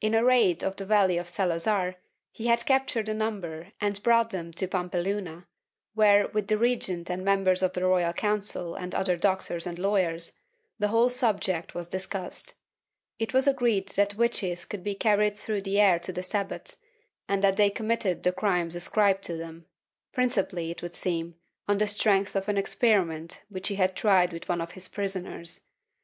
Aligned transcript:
In 0.00 0.12
a 0.12 0.24
raid 0.24 0.64
on 0.64 0.74
the 0.76 0.84
valley 0.84 1.18
of 1.18 1.28
Salazar 1.28 1.94
he 2.32 2.48
had 2.48 2.66
captured 2.66 3.08
a 3.08 3.14
number 3.14 3.70
and 3.80 4.02
brought 4.02 4.30
them 4.30 4.52
to 4.54 4.66
Pampeluna 4.66 5.46
where, 5.94 6.26
with 6.30 6.48
the 6.48 6.58
regent 6.58 7.08
and 7.08 7.24
members 7.24 7.62
of 7.62 7.74
the 7.74 7.84
Royal 7.84 8.12
Council 8.12 8.74
and 8.74 8.92
other 8.92 9.16
doctors 9.16 9.68
and 9.68 9.78
lawyers, 9.78 10.40
the 10.80 10.88
whole 10.88 11.08
subject 11.08 11.76
was 11.76 11.86
discussed; 11.86 12.54
it 13.20 13.32
was 13.32 13.46
agreed 13.46 13.86
that 13.90 14.16
witches 14.16 14.64
could 14.64 14.82
be 14.82 14.96
carried 14.96 15.38
through 15.38 15.62
the 15.62 15.78
air 15.78 16.00
to 16.00 16.12
the 16.12 16.24
Sabbat, 16.24 16.74
and 17.28 17.40
that 17.44 17.56
they 17.56 17.70
committed 17.70 18.24
the 18.24 18.32
crimes 18.32 18.74
ascribed 18.74 19.22
to 19.22 19.36
them— 19.36 19.66
principally, 20.12 20.72
it 20.72 20.82
would 20.82 20.96
seem, 20.96 21.36
on 21.68 21.78
the 21.78 21.86
strength 21.86 22.34
of 22.34 22.48
an 22.48 22.58
experiment 22.58 23.44
which 23.48 23.68
he 23.68 23.76
had 23.76 23.94
tried 23.94 24.32
with 24.32 24.48
one 24.48 24.60
of 24.60 24.72
his 24.72 24.88
prisoners. 24.88 25.60